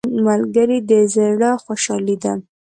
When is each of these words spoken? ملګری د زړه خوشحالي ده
ملګری 0.25 0.79
د 0.89 0.91
زړه 1.13 1.51
خوشحالي 1.63 2.15
ده 2.23 2.33